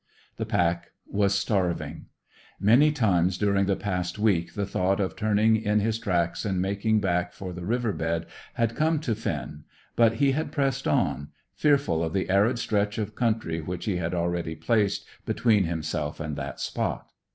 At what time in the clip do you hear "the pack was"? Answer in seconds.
0.37-1.35